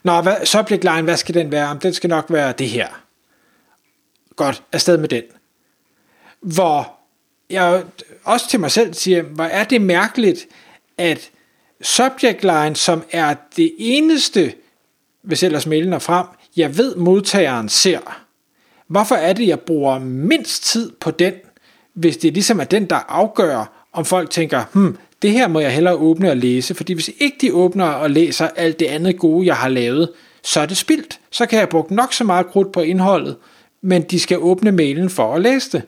Nå, 0.04 0.22
hvad, 0.22 0.46
subject 0.46 0.84
line, 0.84 1.02
hvad 1.02 1.18
skal 1.18 1.36
den 1.36 1.52
være? 1.52 1.80
Den 1.84 1.94
skal 1.94 2.10
nok 2.10 2.26
være 2.30 2.54
det 2.58 2.70
her. 2.70 2.88
Godt, 4.36 4.64
afsted 4.72 4.98
med 4.98 5.10
den. 5.10 5.24
Hvor 6.42 6.99
jeg 7.50 7.84
også 8.24 8.50
til 8.50 8.60
mig 8.60 8.72
selv 8.72 8.94
siger, 8.94 9.22
hvor 9.22 9.44
er 9.44 9.64
det 9.64 9.82
mærkeligt, 9.82 10.48
at 10.98 11.30
subject 11.82 12.44
line, 12.44 12.76
som 12.76 13.04
er 13.12 13.36
det 13.58 13.72
eneste, 13.78 14.54
hvis 15.22 15.44
ellers 15.44 15.66
mailen 15.66 15.94
er 15.94 16.00
frem, 16.00 16.26
jeg 16.58 16.78
ved 16.78 16.96
modtageren 16.96 17.70
ser. 17.70 18.24
Hvorfor 18.88 19.16
er 19.16 19.34
det, 19.34 19.48
jeg 19.48 19.60
bruger 19.60 20.00
mindst 20.00 20.64
tid 20.64 20.92
på 21.00 21.12
den, 21.12 21.34
hvis 21.94 22.18
det 22.18 22.34
ligesom 22.34 22.60
er 22.60 22.64
den, 22.64 22.86
der 22.86 22.96
afgør, 22.96 23.88
om 23.94 24.06
folk 24.06 24.30
tænker, 24.30 24.64
hmm, 24.74 24.98
det 25.22 25.32
her 25.32 25.48
må 25.48 25.60
jeg 25.60 25.74
hellere 25.74 25.96
åbne 25.96 26.32
og 26.32 26.38
læse, 26.38 26.76
fordi 26.76 26.94
hvis 26.94 27.12
ikke 27.20 27.38
de 27.42 27.54
åbner 27.54 27.86
og 27.86 28.10
læser 28.10 28.48
alt 28.48 28.80
det 28.80 28.86
andet 28.86 29.20
gode, 29.20 29.48
jeg 29.48 29.56
har 29.56 29.70
lavet, 29.70 30.12
så 30.44 30.60
er 30.60 30.66
det 30.66 30.78
spildt. 30.78 31.20
Så 31.32 31.46
kan 31.46 31.60
jeg 31.60 31.70
bruge 31.70 31.86
nok 31.90 32.14
så 32.14 32.24
meget 32.24 32.48
krudt 32.48 32.72
på 32.72 32.82
indholdet, 32.82 33.36
men 33.82 34.02
de 34.02 34.20
skal 34.20 34.38
åbne 34.40 34.72
mailen 34.72 35.10
for 35.10 35.36
at 35.36 35.42
læse 35.42 35.72
det. 35.72 35.84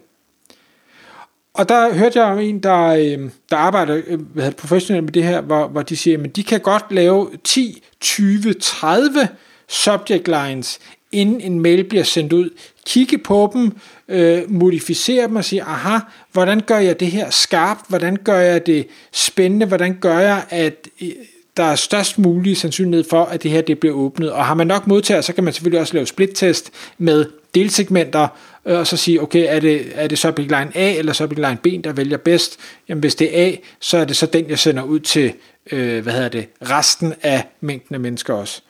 Og 1.53 1.69
der 1.69 1.93
hørte 1.93 2.19
jeg 2.21 2.31
om 2.31 2.39
en, 2.39 2.59
der, 2.59 2.85
øh, 2.87 3.29
der 3.49 3.57
arbejder 3.57 4.01
øh, 4.07 4.19
hvad 4.21 4.43
hedder, 4.43 4.57
professionelt 4.57 5.03
med 5.03 5.11
det 5.11 5.23
her, 5.23 5.41
hvor, 5.41 5.67
hvor 5.67 5.81
de 5.81 5.97
siger, 5.97 6.23
at 6.23 6.35
de 6.35 6.43
kan 6.43 6.59
godt 6.59 6.85
lave 6.91 7.29
10, 7.43 7.83
20, 7.99 8.53
30 8.53 9.27
subject 9.67 10.27
lines, 10.27 10.79
inden 11.11 11.41
en 11.41 11.59
mail 11.59 11.83
bliver 11.83 12.03
sendt 12.03 12.33
ud. 12.33 12.49
Kigge 12.85 13.17
på 13.17 13.51
dem, 13.53 13.71
øh, 14.07 14.51
modificere 14.51 15.27
dem 15.27 15.35
og 15.35 15.45
sige, 15.45 15.63
aha, 15.63 15.99
hvordan 16.31 16.59
gør 16.59 16.77
jeg 16.77 16.99
det 16.99 17.07
her 17.07 17.29
skarpt? 17.29 17.81
Hvordan 17.89 18.15
gør 18.15 18.39
jeg 18.39 18.65
det 18.65 18.87
spændende? 19.11 19.65
Hvordan 19.65 19.97
gør 20.01 20.19
jeg, 20.19 20.45
at 20.49 20.87
øh, 21.01 21.09
der 21.57 21.63
er 21.63 21.75
størst 21.75 22.19
mulig 22.19 22.57
sandsynlighed 22.57 23.03
for, 23.09 23.23
at 23.23 23.43
det 23.43 23.51
her 23.51 23.61
det 23.61 23.79
bliver 23.79 23.95
åbnet. 23.95 24.31
Og 24.31 24.45
har 24.45 24.53
man 24.53 24.67
nok 24.67 24.87
modtager, 24.87 25.21
så 25.21 25.33
kan 25.33 25.43
man 25.43 25.53
selvfølgelig 25.53 25.79
også 25.79 25.93
lave 25.93 26.07
split-test 26.07 26.71
med 26.97 27.25
delsegmenter, 27.55 28.27
øh, 28.65 28.79
og 28.79 28.87
så 28.87 28.97
sige, 28.97 29.21
okay, 29.21 29.45
er 29.55 29.59
det, 29.59 29.91
er 29.95 30.07
det 30.07 30.17
subject 30.17 30.51
line 30.51 30.71
A 30.75 30.93
eller 30.97 31.13
subject 31.13 31.39
line 31.39 31.57
B, 31.57 31.83
der 31.83 31.93
vælger 31.93 32.17
bedst? 32.17 32.59
Jamen 32.89 32.99
hvis 32.99 33.15
det 33.15 33.39
er 33.39 33.47
A, 33.47 33.55
så 33.79 33.97
er 33.97 34.05
det 34.05 34.17
så 34.17 34.25
den, 34.25 34.49
jeg 34.49 34.59
sender 34.59 34.83
ud 34.83 34.99
til, 34.99 35.33
øh, 35.71 36.03
hvad 36.03 36.13
hedder 36.13 36.29
det, 36.29 36.47
resten 36.61 37.13
af 37.21 37.47
mængden 37.61 37.95
af 37.95 37.99
mennesker 37.99 38.33
også. 38.33 38.61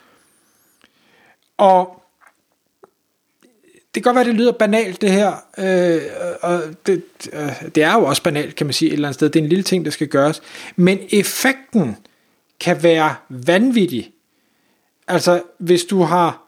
Og 1.58 2.02
det 3.96 4.04
kan 4.04 4.14
godt 4.14 4.16
være, 4.16 4.26
det 4.26 4.36
lyder 4.36 4.52
banalt 4.52 5.02
det 5.02 5.12
her, 5.12 5.32
øh, 5.58 6.02
og 6.42 6.62
det, 6.86 7.04
øh, 7.34 7.70
det 7.76 7.84
er 7.84 7.94
jo 7.94 8.06
også 8.06 8.24
banalt, 8.24 8.56
kan 8.56 8.68
man 8.68 8.74
sige, 8.74 8.90
et 8.90 8.94
eller 8.94 9.08
andet 9.08 9.16
sted. 9.16 9.30
Det 9.30 9.40
er 9.40 9.44
en 9.44 9.50
lille 9.50 9.64
ting, 9.64 9.86
der 9.86 9.92
skal 9.92 10.08
gøres. 10.08 10.42
Men 10.76 11.00
effekten 11.10 11.98
kan 12.62 12.84
være 12.84 13.16
vanvittig. 13.30 14.12
Altså, 15.08 15.42
hvis 15.58 15.84
du 15.84 16.02
har 16.02 16.44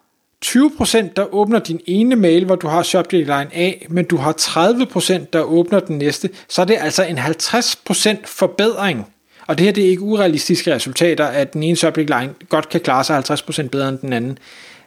20%, 0.46 1.08
der 1.16 1.34
åbner 1.34 1.60
din 1.60 1.82
ene 1.86 2.16
mail, 2.16 2.46
hvor 2.46 2.56
du 2.56 2.68
har 2.68 2.84
subject 2.84 3.28
line 3.28 3.56
A, 3.56 3.74
men 3.90 4.06
du 4.06 4.18
har 4.18 4.34
30%, 4.34 5.26
der 5.34 5.42
åbner 5.42 5.80
den 5.80 5.98
næste, 5.98 6.30
så 6.50 6.62
er 6.62 6.66
det 6.66 6.78
altså 6.80 7.04
en 7.04 7.20
50% 7.20 8.26
forbedring. 8.26 9.14
Og 9.48 9.58
det 9.58 9.66
her 9.66 9.74
det 9.74 9.86
er 9.86 9.90
ikke 9.90 10.02
urealistiske 10.02 10.76
resultater, 10.76 11.26
at 11.26 11.54
den 11.54 11.64
ene 11.64 11.76
subject 11.76 12.10
line 12.10 12.34
godt 12.50 12.70
kan 12.70 12.82
klare 12.82 13.04
sig 13.04 13.20
50% 13.66 13.68
bedre 13.68 13.90
end 13.90 13.98
den 13.98 14.14
anden. 14.14 14.38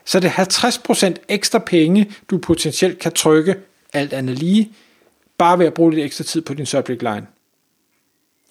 Så 0.04 0.20
det 0.20 0.32
er 0.36 1.10
50% 1.10 1.14
ekstra 1.28 1.58
penge, 1.58 2.10
du 2.30 2.38
potentielt 2.38 2.98
kan 2.98 3.12
trykke, 3.12 3.54
alt 3.92 4.12
andet 4.12 4.38
lige, 4.38 4.72
bare 5.38 5.58
ved 5.58 5.66
at 5.66 5.74
bruge 5.74 5.94
lidt 5.94 6.04
ekstra 6.04 6.24
tid 6.24 6.40
på 6.40 6.54
din 6.54 6.66
subject 6.66 7.02
line. 7.02 7.26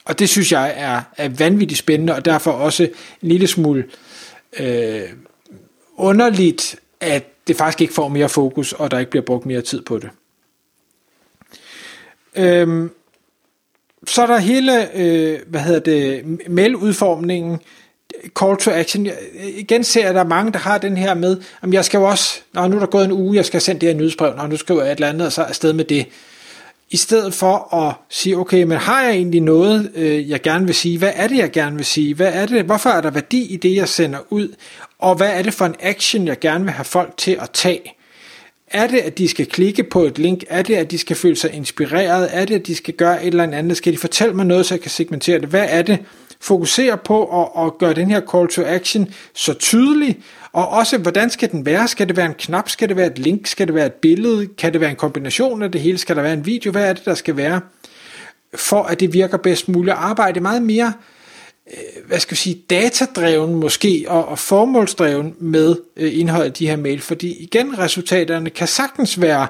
Og 0.06 0.20
det 0.20 0.30
synes 0.30 0.52
jeg 0.52 0.74
er, 0.78 1.02
er 1.18 1.30
vanvittigt 1.30 1.80
spændende, 1.80 2.16
og 2.16 2.26
derfor 2.26 2.52
også 2.52 2.84
en 3.22 3.30
lille 3.30 3.48
smule 3.48 3.86
øh, 4.60 5.02
underligt, 5.98 6.76
at 7.00 7.24
det 7.48 7.56
faktisk 7.56 7.82
ikke 7.82 7.94
får 7.94 8.08
mere 8.08 8.30
fokus, 8.30 8.74
og 8.74 8.92
der 8.92 9.00
ikke 9.00 9.12
bliver 9.12 9.26
brugt 9.26 9.46
mere 9.46 9.62
tid 9.62 9.82
på 9.82 9.98
det. 9.98 10.10
Øhm, 12.36 12.92
så 14.08 14.22
er 14.22 14.28
der 14.28 14.38
hele, 14.38 14.98
øh, 14.98 15.40
hvad 15.48 15.62
hedder 15.62 15.80
det, 15.80 16.24
mailudformningen, 16.50 17.60
call 18.40 18.58
to 18.58 18.72
action. 18.72 19.08
Igen 19.58 19.84
ser 19.84 20.02
jeg, 20.02 20.10
at 20.10 20.16
der 20.16 20.22
er 20.22 20.28
mange, 20.28 20.52
der 20.52 20.60
har 20.60 20.78
den 20.78 20.98
her 20.98 21.14
med, 21.14 21.42
om 21.62 21.74
jeg 21.74 21.86
skal 21.86 21.98
jo 21.98 22.04
også, 22.04 22.42
når 22.54 22.68
nu 22.68 22.76
er 22.76 22.80
der 22.80 22.86
gået 22.86 23.06
en 23.06 23.12
uge, 23.12 23.36
jeg 23.36 23.46
skal 23.46 23.62
sende 23.62 23.82
det 23.82 23.90
her 23.90 23.96
nyhedsbrev, 23.96 24.36
når 24.36 24.48
nu 24.48 24.58
skriver 24.58 24.84
jeg 24.84 24.92
et 24.92 24.96
eller 24.96 25.10
andet, 25.10 25.28
og 25.28 25.34
så 25.34 25.42
afsted 25.42 25.74
med 25.74 25.86
det 25.86 26.06
i 26.90 26.98
stedet 26.98 27.34
for 27.34 27.74
at 27.76 27.96
sige, 28.10 28.38
okay, 28.38 28.64
men 28.64 28.78
har 28.78 29.04
jeg 29.04 29.14
egentlig 29.14 29.42
noget, 29.42 29.92
øh, 29.96 30.30
jeg 30.30 30.42
gerne 30.42 30.66
vil 30.66 30.76
sige? 30.76 30.98
Hvad 30.98 31.12
er 31.16 31.28
det, 31.28 31.38
jeg 31.38 31.52
gerne 31.52 31.76
vil 31.76 31.86
sige? 31.86 32.16
Hvad 32.16 32.34
er 32.34 32.46
det, 32.46 32.66
hvorfor 32.66 32.90
er 32.90 33.02
der 33.02 33.12
værdi 33.12 33.54
i 33.54 33.58
det, 33.58 33.76
jeg 33.76 33.90
sender 33.90 34.20
ud? 34.30 34.56
Og 35.00 35.16
hvad 35.16 35.30
er 35.34 35.42
det 35.42 35.54
for 35.54 35.66
en 35.66 35.76
action, 35.80 36.28
jeg 36.28 36.40
gerne 36.40 36.64
vil 36.64 36.74
have 36.74 36.86
folk 36.86 37.18
til 37.18 37.38
at 37.42 37.50
tage? 37.54 37.96
Er 38.68 38.88
det, 38.88 38.98
at 38.98 39.18
de 39.18 39.28
skal 39.28 39.46
klikke 39.46 39.84
på 39.84 40.04
et 40.04 40.18
link? 40.18 40.44
Er 40.50 40.62
det, 40.62 40.76
at 40.76 40.92
de 40.92 40.98
skal 40.98 41.16
føle 41.16 41.36
sig 41.36 41.54
inspireret? 41.54 42.30
Er 42.32 42.46
det, 42.46 42.56
at 42.56 42.68
de 42.68 42.76
skal 42.76 42.94
gøre 42.94 43.24
et 43.24 43.28
eller 43.28 43.44
andet? 43.44 43.78
Skal 43.78 43.94
de 43.94 43.98
fortælle 43.98 44.34
mig 44.34 44.46
noget, 44.46 44.66
så 44.66 44.74
jeg 44.74 44.82
kan 44.82 44.92
segmentere 44.92 45.40
det? 45.40 45.50
Hvad 45.50 45.66
er 45.70 45.82
det 45.82 46.00
fokusere 46.46 46.98
på 46.98 47.42
at, 47.42 47.66
at 47.66 47.78
gøre 47.78 47.94
den 47.94 48.12
her 48.12 48.22
call 48.32 48.48
to 48.48 48.62
action 48.66 49.14
så 49.34 49.54
tydelig, 49.54 50.20
og 50.52 50.70
også 50.70 50.98
hvordan 50.98 51.30
skal 51.30 51.52
den 51.52 51.66
være? 51.66 51.88
Skal 51.88 52.08
det 52.08 52.18
være 52.18 52.26
en 52.26 52.34
knap? 52.34 52.70
Skal 52.70 52.90
det 52.90 52.98
være 52.98 53.08
et 53.08 53.20
link? 53.20 53.48
Skal 53.48 53.68
det 53.68 53.76
være 53.76 53.86
et 53.86 53.94
billede? 53.94 54.48
Kan 54.48 54.74
det 54.74 54.82
være 54.82 54.90
en 54.90 54.96
kombination 54.96 55.64
af 55.64 55.72
det 55.72 55.82
hele? 55.82 55.98
Skal 55.98 56.16
der 56.16 56.22
være 56.22 56.34
en 56.34 56.46
video? 56.46 56.72
Hvad 56.72 56.90
er 56.90 56.94
det, 56.94 57.06
der 57.06 57.14
skal 57.14 57.38
være? 57.38 57.62
For 58.56 58.84
at 58.84 59.00
det 59.00 59.14
virker 59.14 59.38
bedst 59.38 59.70
muligt. 59.70 59.96
Arbejde 60.00 60.40
meget 60.40 60.62
mere 60.62 60.94
øh, 61.68 62.08
hvad 62.08 62.20
skal 62.20 62.32
vi 62.32 62.38
sige, 62.38 62.62
datadreven 62.70 63.56
måske, 63.56 64.06
og, 64.08 64.28
og 64.28 64.40
formålsdreven 64.40 65.36
med 65.40 65.76
øh, 65.98 66.20
indholdet 66.20 66.46
af 66.46 66.54
de 66.54 66.68
her 66.68 66.76
mail, 66.76 67.02
fordi 67.02 67.44
igen, 67.44 67.80
resultaterne 67.80 68.50
kan 68.50 68.68
sagtens 68.68 69.22
være 69.22 69.48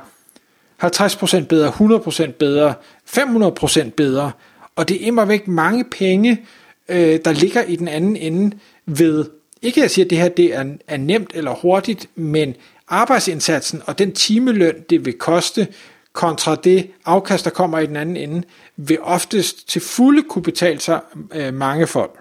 50% 0.84 1.46
bedre, 1.46 1.70
100% 1.70 2.32
bedre, 2.32 2.74
500% 3.18 3.90
bedre, 3.90 4.32
og 4.76 4.90
det 4.90 5.04
er 5.04 5.08
immer 5.08 5.26
væk 5.26 5.48
mange 5.48 5.84
penge, 5.84 6.46
øh, 6.90 7.20
der 7.26 7.32
ligger 7.32 7.64
i 7.64 7.76
den 7.76 7.88
anden 7.88 8.16
ende 8.16 8.58
ved, 8.86 9.26
ikke 9.62 9.80
at 9.80 9.84
jeg 9.84 9.92
siger, 9.92 10.06
at 10.06 10.10
det 10.10 10.18
her 10.18 10.30
det 10.30 10.56
er, 10.56 10.66
er 10.88 10.98
nemt 10.98 11.32
eller 11.34 11.54
hurtigt, 11.54 12.10
men 12.16 12.56
arbejdsindsatsen 12.88 13.82
og 13.86 14.00
den 14.00 14.12
timeløn, 14.12 14.76
det 14.90 15.06
vil 15.06 15.14
koste, 15.14 15.68
kontra 16.14 16.56
det 16.56 16.92
afkast, 17.06 17.46
der 17.46 17.52
kommer 17.52 17.80
i 17.80 17.86
den 17.86 17.96
anden 17.96 18.18
ende, 18.18 18.44
vil 18.78 19.02
oftest 19.02 19.70
til 19.70 19.82
fulde 19.82 20.24
kunne 20.24 20.44
betale 20.44 20.80
sig 20.80 21.02
øh, 21.34 21.54
mange 21.54 21.88
folk. 21.88 22.20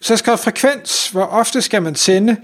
Så 0.00 0.16
skal 0.16 0.36
frekvens, 0.36 1.08
hvor 1.08 1.24
ofte 1.24 1.62
skal 1.62 1.82
man 1.82 1.94
sende? 1.94 2.36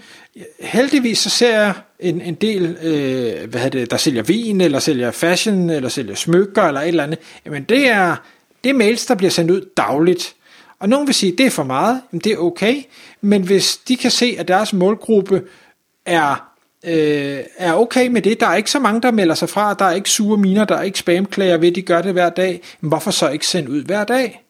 Heldigvis 0.61 1.19
så 1.19 1.30
ser 1.30 1.61
jeg 1.61 1.75
en, 1.99 2.21
en 2.21 2.35
del, 2.35 2.76
øh, 2.83 3.50
hvad 3.50 3.71
det, 3.71 3.90
der 3.90 3.97
sælger 3.97 4.23
vin, 4.23 4.61
eller 4.61 4.78
sælger 4.78 5.11
fashion, 5.11 5.71
eller 5.71 5.88
sælger 5.88 6.14
smykker, 6.14 6.62
eller 6.62 6.80
et 6.80 6.88
eller 6.88 7.04
andet. 7.04 7.19
Jamen 7.45 7.62
det 7.62 7.88
er, 7.88 8.16
det 8.64 8.71
er 8.71 8.75
mails, 8.75 9.07
der 9.07 9.14
bliver 9.14 9.31
sendt 9.31 9.50
ud 9.50 9.69
dagligt. 9.76 10.35
Og 10.79 10.88
nogen 10.88 11.07
vil 11.07 11.14
sige, 11.14 11.37
det 11.38 11.47
er 11.47 11.50
for 11.50 11.62
meget, 11.62 12.02
men 12.11 12.21
det 12.21 12.33
er 12.33 12.37
okay. 12.37 12.83
Men 13.21 13.43
hvis 13.43 13.76
de 13.76 13.97
kan 13.97 14.11
se, 14.11 14.37
at 14.38 14.49
deres 14.49 14.73
målgruppe 14.73 15.43
er 16.07 16.50
øh, 16.85 17.40
er 17.59 17.75
okay 17.75 18.07
med 18.07 18.23
det. 18.23 18.40
Der 18.40 18.47
er 18.47 18.57
ikke 18.57 18.71
så 18.71 18.79
mange, 18.79 19.02
der 19.02 19.11
melder 19.11 19.35
sig 19.35 19.49
fra. 19.49 19.75
Der 19.75 19.85
er 19.85 19.93
ikke 19.93 20.11
sure 20.11 20.38
miner, 20.38 20.64
der 20.64 20.76
er 20.76 20.83
ikke 20.83 20.99
spamklager 20.99 21.57
ved, 21.57 21.69
at 21.69 21.75
de 21.75 21.83
gør 21.83 22.02
det 22.02 22.12
hver 22.12 22.31
dag. 22.31 22.61
Men 22.81 22.88
hvorfor 22.88 23.11
så 23.11 23.29
ikke 23.29 23.47
sende 23.47 23.71
ud 23.71 23.85
hver 23.85 24.05
dag? 24.05 24.45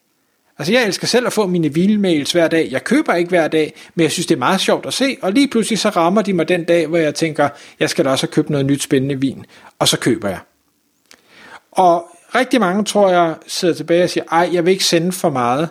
Altså 0.59 0.73
jeg 0.73 0.85
elsker 0.85 1.07
selv 1.07 1.27
at 1.27 1.33
få 1.33 1.47
mine 1.47 1.73
vilmails 1.73 2.31
hver 2.31 2.47
dag. 2.47 2.67
Jeg 2.71 2.83
køber 2.83 3.13
ikke 3.13 3.29
hver 3.29 3.47
dag, 3.47 3.73
men 3.95 4.03
jeg 4.03 4.11
synes 4.11 4.25
det 4.25 4.35
er 4.35 4.39
meget 4.39 4.61
sjovt 4.61 4.85
at 4.85 4.93
se. 4.93 5.17
Og 5.21 5.31
lige 5.31 5.47
pludselig 5.47 5.79
så 5.79 5.89
rammer 5.89 6.21
de 6.21 6.33
mig 6.33 6.47
den 6.47 6.63
dag, 6.63 6.87
hvor 6.87 6.97
jeg 6.97 7.15
tænker, 7.15 7.49
jeg 7.79 7.89
skal 7.89 8.05
da 8.05 8.09
også 8.09 8.25
have 8.27 8.31
købt 8.31 8.49
noget 8.49 8.65
nyt 8.65 8.83
spændende 8.83 9.21
vin. 9.21 9.45
Og 9.79 9.87
så 9.87 9.99
køber 9.99 10.29
jeg. 10.29 10.39
Og 11.71 12.10
rigtig 12.35 12.59
mange 12.59 12.83
tror 12.83 13.09
jeg 13.09 13.35
sidder 13.47 13.73
tilbage 13.73 14.03
og 14.03 14.09
siger, 14.09 14.23
ej 14.31 14.49
jeg 14.53 14.65
vil 14.65 14.71
ikke 14.71 14.83
sende 14.83 15.11
for 15.11 15.29
meget. 15.29 15.69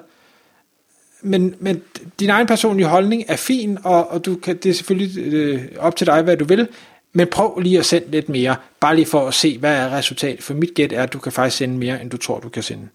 Men, 1.22 1.54
men 1.58 1.82
din 2.20 2.30
egen 2.30 2.46
personlige 2.46 2.86
holdning 2.86 3.24
er 3.28 3.36
fin, 3.36 3.78
og, 3.84 4.10
og 4.10 4.24
du 4.24 4.36
kan, 4.36 4.56
det 4.56 4.70
er 4.70 4.74
selvfølgelig 4.74 5.34
øh, 5.34 5.62
op 5.78 5.96
til 5.96 6.06
dig, 6.06 6.22
hvad 6.22 6.36
du 6.36 6.44
vil. 6.44 6.68
Men 7.12 7.28
prøv 7.28 7.58
lige 7.58 7.78
at 7.78 7.86
sende 7.86 8.10
lidt 8.10 8.28
mere, 8.28 8.56
bare 8.80 8.96
lige 8.96 9.06
for 9.06 9.28
at 9.28 9.34
se, 9.34 9.58
hvad 9.58 9.76
er 9.76 9.92
resultatet. 9.92 10.42
For 10.44 10.54
mit 10.54 10.74
gæt 10.74 10.92
er, 10.92 11.02
at 11.02 11.12
du 11.12 11.18
kan 11.18 11.32
faktisk 11.32 11.56
sende 11.56 11.78
mere, 11.78 12.02
end 12.02 12.10
du 12.10 12.16
tror, 12.16 12.40
du 12.40 12.48
kan 12.48 12.62
sende. 12.62 12.88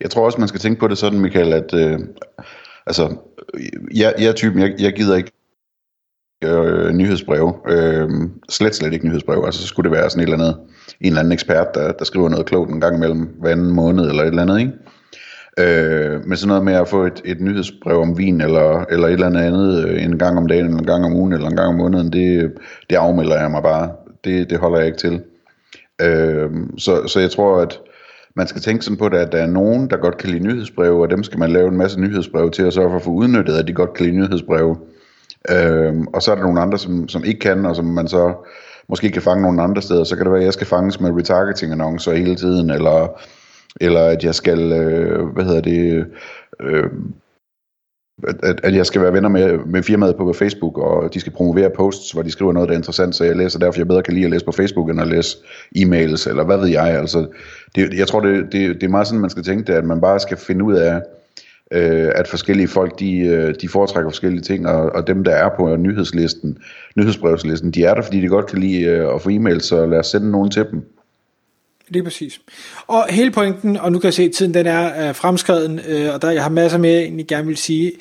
Jeg 0.00 0.10
tror 0.10 0.24
også, 0.24 0.38
man 0.38 0.48
skal 0.48 0.60
tænke 0.60 0.80
på 0.80 0.88
det 0.88 0.98
sådan, 0.98 1.20
Michael, 1.20 1.52
at 1.52 1.74
øh, 1.74 1.98
altså, 2.86 3.16
jeg, 3.94 4.14
jeg 4.18 4.26
er 4.28 4.32
typen, 4.32 4.62
jeg, 4.62 4.74
jeg 4.78 4.92
gider 4.92 5.16
ikke 5.16 5.30
øh, 6.44 6.92
nyhedsbreve. 6.92 7.54
Øh, 7.68 8.10
slet, 8.48 8.74
slet 8.74 8.92
ikke 8.92 9.06
nyhedsbreve. 9.06 9.46
Altså, 9.46 9.60
så 9.60 9.66
skulle 9.66 9.90
det 9.90 9.98
være 9.98 10.10
sådan 10.10 10.20
et 10.28 10.32
eller 10.32 10.44
andet, 10.44 10.60
en 11.00 11.06
eller 11.06 11.20
anden 11.20 11.32
ekspert, 11.32 11.74
der, 11.74 11.92
der 11.92 12.04
skriver 12.04 12.28
noget 12.28 12.46
klogt 12.46 12.70
en 12.70 12.80
gang 12.80 12.96
imellem 12.96 13.28
hver 13.40 13.50
anden 13.50 13.70
måned 13.70 14.08
eller 14.08 14.22
et 14.22 14.28
eller 14.28 14.42
andet, 14.42 14.58
ikke? 14.58 14.72
Øh, 15.58 16.26
men 16.26 16.36
sådan 16.36 16.48
noget 16.48 16.64
med 16.64 16.72
at 16.72 16.88
få 16.88 17.04
et, 17.04 17.22
et 17.24 17.40
nyhedsbrev 17.40 18.00
om 18.00 18.18
vin, 18.18 18.40
eller, 18.40 18.84
eller 18.90 19.06
et 19.06 19.12
eller 19.12 19.26
andet 19.26 19.40
andet, 19.40 19.84
øh, 19.84 20.04
en 20.04 20.18
gang 20.18 20.38
om 20.38 20.46
dagen, 20.46 20.66
eller 20.66 20.78
en 20.78 20.86
gang 20.86 21.04
om 21.04 21.14
ugen, 21.14 21.32
eller 21.32 21.48
en 21.48 21.56
gang 21.56 21.68
om 21.68 21.74
måneden, 21.74 22.12
det, 22.12 22.52
det 22.90 22.96
afmelder 22.96 23.40
jeg 23.40 23.50
mig 23.50 23.62
bare. 23.62 23.90
Det, 24.24 24.50
det 24.50 24.58
holder 24.58 24.78
jeg 24.78 24.86
ikke 24.86 24.98
til. 24.98 25.22
Øh, 26.02 26.50
så, 26.78 27.06
så 27.06 27.20
jeg 27.20 27.30
tror, 27.30 27.60
at 27.60 27.80
man 28.36 28.46
skal 28.46 28.60
tænke 28.60 28.84
sådan 28.84 28.96
på 28.96 29.08
det, 29.08 29.16
at 29.16 29.32
der 29.32 29.38
er 29.38 29.46
nogen, 29.46 29.90
der 29.90 29.96
godt 29.96 30.18
kan 30.18 30.30
lide 30.30 30.42
nyhedsbreve, 30.42 31.02
og 31.02 31.10
dem 31.10 31.22
skal 31.22 31.38
man 31.38 31.50
lave 31.50 31.68
en 31.68 31.76
masse 31.76 32.00
nyhedsbreve 32.00 32.50
til, 32.50 32.66
og 32.66 32.72
sørge 32.72 32.90
for 32.90 32.96
at 32.96 33.02
få 33.02 33.10
udnyttet, 33.10 33.54
at 33.54 33.68
de 33.68 33.72
godt 33.72 33.94
kan 33.94 34.06
lide 34.06 34.16
nyhedsbreve. 34.16 34.76
Øhm, 35.50 36.06
og 36.06 36.22
så 36.22 36.30
er 36.30 36.34
der 36.34 36.42
nogle 36.42 36.60
andre, 36.60 36.78
som, 36.78 37.08
som 37.08 37.24
ikke 37.24 37.40
kan, 37.40 37.66
og 37.66 37.76
som 37.76 37.84
man 37.84 38.08
så 38.08 38.34
måske 38.88 39.10
kan 39.10 39.22
fange 39.22 39.42
nogle 39.42 39.62
andre 39.62 39.82
steder. 39.82 40.04
Så 40.04 40.16
kan 40.16 40.24
det 40.24 40.32
være, 40.32 40.40
at 40.40 40.46
jeg 40.46 40.52
skal 40.52 40.66
fanges 40.66 41.00
med 41.00 41.10
retargeting-annoncer 41.10 42.12
hele 42.12 42.36
tiden, 42.36 42.70
eller, 42.70 43.20
eller 43.80 44.00
at 44.00 44.24
jeg 44.24 44.34
skal, 44.34 44.72
øh, 44.72 45.26
hvad 45.26 45.44
hedder 45.44 45.60
det, 45.60 46.06
øh, 46.60 46.90
at, 48.42 48.60
at 48.62 48.74
jeg 48.74 48.86
skal 48.86 49.02
være 49.02 49.12
venner 49.12 49.28
med, 49.28 49.58
med 49.58 49.82
firmaet 49.82 50.16
på 50.16 50.32
Facebook, 50.32 50.78
og 50.78 51.14
de 51.14 51.20
skal 51.20 51.32
promovere 51.32 51.70
posts, 51.70 52.12
hvor 52.12 52.22
de 52.22 52.30
skriver 52.30 52.52
noget, 52.52 52.68
der 52.68 52.74
er 52.74 52.78
interessant, 52.78 53.14
så 53.14 53.24
jeg 53.24 53.36
læser 53.36 53.58
derfor, 53.58 53.80
jeg 53.80 53.88
bedre 53.88 54.02
kan 54.02 54.14
lide 54.14 54.24
at 54.24 54.30
læse 54.30 54.44
på 54.44 54.52
Facebook, 54.52 54.90
end 54.90 55.00
at 55.00 55.08
læse 55.08 55.36
e-mails, 55.76 56.28
eller 56.28 56.44
hvad 56.44 56.58
ved 56.58 56.68
jeg. 56.68 56.86
Altså, 56.86 57.26
det, 57.74 57.94
jeg 57.94 58.06
tror, 58.06 58.20
det, 58.20 58.52
det, 58.52 58.74
det 58.74 58.82
er 58.82 58.88
meget 58.88 59.06
sådan, 59.06 59.20
man 59.20 59.30
skal 59.30 59.44
tænke 59.44 59.72
det, 59.72 59.78
at 59.78 59.84
man 59.84 60.00
bare 60.00 60.20
skal 60.20 60.36
finde 60.36 60.64
ud 60.64 60.74
af, 60.74 61.02
øh, 61.72 62.10
at 62.14 62.28
forskellige 62.28 62.68
folk, 62.68 62.98
de, 62.98 63.18
øh, 63.18 63.54
de 63.60 63.68
foretrækker 63.68 64.10
forskellige 64.10 64.42
ting, 64.42 64.66
og, 64.68 64.90
og 64.90 65.06
dem, 65.06 65.24
der 65.24 65.32
er 65.32 65.50
på 65.56 65.76
nyhedslisten, 65.76 66.58
nyhedsbrevslisten, 66.96 67.70
de 67.70 67.84
er 67.84 67.94
der, 67.94 68.02
fordi 68.02 68.20
de 68.20 68.28
godt 68.28 68.46
kan 68.46 68.58
lide 68.58 68.82
øh, 68.82 69.14
at 69.14 69.22
få 69.22 69.28
e-mails, 69.30 69.60
så 69.60 69.86
lad 69.86 69.98
os 69.98 70.06
sende 70.06 70.30
nogen 70.30 70.50
til 70.50 70.66
dem. 70.70 70.82
Lige 71.88 72.02
præcis. 72.02 72.40
Og 72.86 73.06
hele 73.10 73.30
pointen, 73.30 73.76
og 73.76 73.92
nu 73.92 73.98
kan 73.98 74.06
jeg 74.06 74.14
se, 74.14 74.22
at 74.22 74.32
tiden 74.32 74.54
den 74.54 74.66
er 74.66 75.08
øh, 75.08 75.14
fremskreden, 75.14 75.80
øh, 75.88 76.14
og 76.14 76.22
der 76.22 76.30
jeg 76.30 76.42
har 76.42 76.50
masser 76.50 76.78
mere, 76.78 77.12
jeg 77.16 77.26
gerne 77.26 77.46
vil 77.46 77.56
sige, 77.56 77.92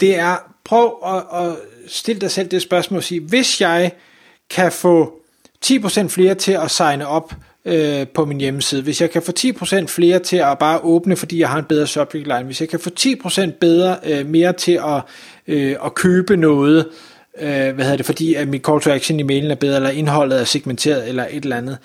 det 0.00 0.18
er, 0.18 0.36
prøv 0.64 0.92
at, 1.06 1.42
at 1.42 1.56
stille 1.86 2.20
dig 2.20 2.30
selv 2.30 2.48
det 2.48 2.62
spørgsmål 2.62 2.96
og 2.96 3.04
sige, 3.04 3.20
hvis 3.20 3.60
jeg 3.60 3.92
kan 4.50 4.72
få 4.72 5.20
10% 5.66 6.08
flere 6.08 6.34
til 6.34 6.52
at 6.52 6.70
signe 6.70 7.06
op 7.06 7.34
øh, 7.64 8.08
på 8.08 8.24
min 8.24 8.40
hjemmeside, 8.40 8.82
hvis 8.82 9.00
jeg 9.00 9.10
kan 9.10 9.22
få 9.22 9.32
10% 9.38 9.86
flere 9.86 10.18
til 10.18 10.36
at 10.36 10.58
bare 10.58 10.78
åbne, 10.78 11.16
fordi 11.16 11.38
jeg 11.38 11.48
har 11.48 11.58
en 11.58 11.64
bedre 11.64 11.86
subject 11.86 12.26
line, 12.26 12.42
hvis 12.42 12.60
jeg 12.60 12.68
kan 12.68 12.80
få 12.80 12.90
10% 13.00 13.50
bedre, 13.60 13.96
øh, 14.06 14.26
mere 14.26 14.52
til 14.52 14.72
at, 14.72 15.02
øh, 15.46 15.76
at 15.84 15.94
købe 15.94 16.36
noget, 16.36 16.86
øh, 17.40 17.48
hvad 17.48 17.84
hedder 17.84 17.96
det, 17.96 18.06
fordi 18.06 18.34
at 18.34 18.48
mit 18.48 18.62
call 18.62 18.80
to 18.80 18.90
action 18.90 19.20
i 19.20 19.22
mailen 19.22 19.50
er 19.50 19.54
bedre, 19.54 19.76
eller 19.76 19.90
indholdet 19.90 20.40
er 20.40 20.44
segmenteret, 20.44 21.08
eller 21.08 21.26
et 21.30 21.42
eller 21.42 21.56
andet, 21.56 21.78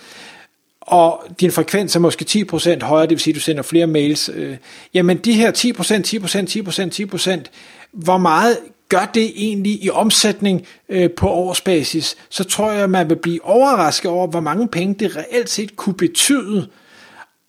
og 0.82 1.24
din 1.39 1.51
frekvens 1.51 1.96
er 1.96 2.00
måske 2.00 2.25
10% 2.25 2.84
højere, 2.84 3.03
det 3.03 3.12
vil 3.12 3.20
sige, 3.20 3.32
at 3.32 3.36
du 3.36 3.41
sender 3.41 3.63
flere 3.63 3.88
mails, 3.88 4.29
øh, 4.34 4.58
jamen 4.94 5.17
de 5.17 5.34
her 5.34 5.51
10%, 5.51 6.03
10%, 6.03 6.48
10%, 6.48 6.89
10%, 6.89 7.50
hvor 7.91 8.17
meget 8.17 8.58
gør 8.89 9.12
det 9.13 9.32
egentlig 9.36 9.84
i 9.84 9.89
omsætning 9.89 10.65
øh, 10.89 11.12
på 11.12 11.30
årsbasis, 11.30 12.15
så 12.30 12.44
tror 12.44 12.72
jeg, 12.72 12.89
man 12.89 13.10
vil 13.10 13.15
blive 13.15 13.46
overrasket 13.46 14.12
over, 14.12 14.27
hvor 14.27 14.39
mange 14.39 14.68
penge 14.68 14.96
det 15.00 15.15
reelt 15.15 15.50
set 15.50 15.75
kunne 15.75 15.96
betyde. 15.96 16.68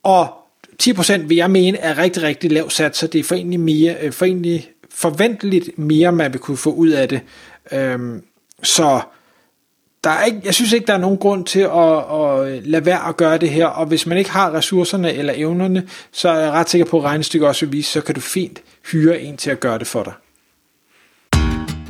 Og 0.02 0.28
10% 0.82 1.16
vil 1.16 1.36
jeg 1.36 1.50
mene 1.50 1.78
er 1.78 1.98
rigtig, 1.98 2.22
rigtig 2.22 2.52
lav 2.52 2.70
sat, 2.70 2.96
så 2.96 3.06
det 3.06 3.18
er 3.18 3.24
for 3.24 3.34
egentlig, 3.34 3.60
mere, 3.60 3.96
øh, 4.02 4.12
for 4.12 4.24
egentlig 4.24 4.70
forventeligt 4.90 5.78
mere, 5.78 6.12
man 6.12 6.32
vil 6.32 6.40
kunne 6.40 6.56
få 6.56 6.72
ud 6.72 6.88
af 6.88 7.08
det. 7.08 7.20
Øhm, 7.72 8.22
så 8.62 9.00
der 10.04 10.10
er 10.10 10.24
ikke, 10.24 10.40
jeg 10.44 10.54
synes 10.54 10.72
ikke, 10.72 10.86
der 10.86 10.94
er 10.94 10.98
nogen 10.98 11.18
grund 11.18 11.44
til 11.44 11.60
at, 11.60 11.98
at 11.98 12.66
lade 12.66 12.86
være 12.86 13.08
at 13.08 13.16
gøre 13.16 13.38
det 13.38 13.50
her, 13.50 13.66
og 13.66 13.86
hvis 13.86 14.06
man 14.06 14.18
ikke 14.18 14.30
har 14.30 14.54
ressourcerne 14.54 15.12
eller 15.12 15.32
evnerne, 15.36 15.88
så 16.12 16.28
er 16.28 16.40
jeg 16.40 16.50
ret 16.50 16.70
sikker 16.70 16.86
på, 16.86 16.98
at 16.98 17.04
regnestykket 17.04 17.48
også 17.48 17.66
vil 17.66 17.72
vise, 17.72 17.90
så 17.90 18.00
kan 18.00 18.14
du 18.14 18.20
fint 18.20 18.62
hyre 18.92 19.20
en 19.20 19.36
til 19.36 19.50
at 19.50 19.60
gøre 19.60 19.78
det 19.78 19.86
for 19.86 20.02
dig. 20.02 20.12